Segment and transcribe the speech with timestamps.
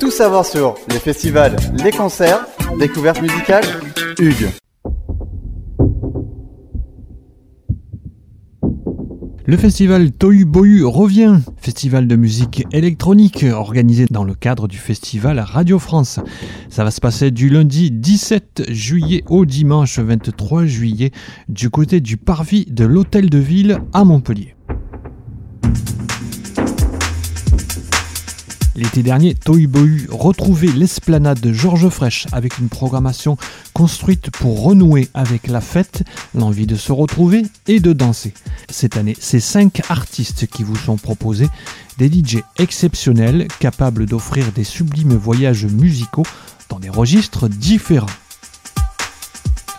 [0.00, 2.46] tout savoir sur les festivals, les concerts,
[2.78, 3.64] découvertes musicales,
[4.18, 4.48] Hugues.
[9.44, 15.38] Le festival Tohu Bohu revient, festival de musique électronique organisé dans le cadre du festival
[15.38, 16.18] Radio France.
[16.70, 21.10] Ça va se passer du lundi 17 juillet au dimanche 23 juillet
[21.48, 24.54] du côté du parvis de l'Hôtel de Ville à Montpellier.
[28.80, 33.36] L'été dernier, Tohubohu retrouvait l'esplanade de Georges Fraîche avec une programmation
[33.74, 36.02] construite pour renouer avec la fête,
[36.34, 38.32] l'envie de se retrouver et de danser.
[38.70, 41.50] Cette année, c'est cinq artistes qui vous sont proposés,
[41.98, 46.24] des DJ exceptionnels capables d'offrir des sublimes voyages musicaux
[46.70, 48.06] dans des registres différents.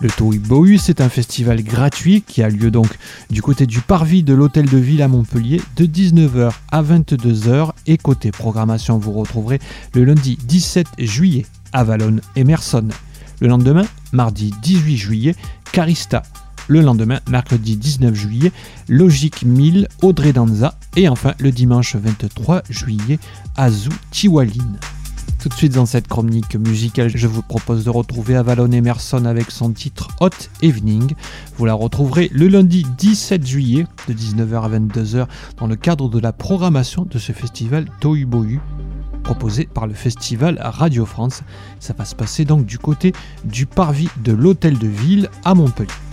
[0.00, 2.86] Le Tohubohu, c'est un festival gratuit qui a lieu donc
[3.30, 7.98] du côté du parvis de l'hôtel de ville à Montpellier de 19h à 22h et
[7.98, 9.58] côté programmation vous retrouverez
[9.94, 12.88] le lundi 17 juillet à Valonne et Merson.
[13.40, 15.34] Le lendemain, mardi 18 juillet,
[15.72, 16.22] Carista.
[16.68, 18.52] Le lendemain, mercredi 19 juillet,
[18.88, 20.78] Logique 1000, Audrey Danza.
[20.96, 23.18] Et enfin, le dimanche 23 juillet,
[23.56, 24.78] Azou Tiwaline.
[25.48, 29.50] Tout de suite dans cette chronique musicale, je vous propose de retrouver Avalon Emerson avec
[29.50, 30.28] son titre Hot
[30.60, 31.14] Evening.
[31.56, 35.26] Vous la retrouverez le lundi 17 juillet de 19h à 22h
[35.56, 38.60] dans le cadre de la programmation de ce festival Tohubohu
[39.22, 41.42] proposé par le festival Radio France.
[41.80, 46.07] Ça va se passer donc du côté du parvis de l'hôtel de ville à Montpellier.